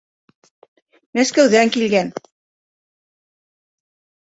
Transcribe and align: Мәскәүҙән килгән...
Мәскәүҙән 1.19 1.73
килгән... 1.77 2.11